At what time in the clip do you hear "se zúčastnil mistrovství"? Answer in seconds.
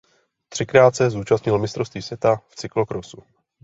0.95-2.01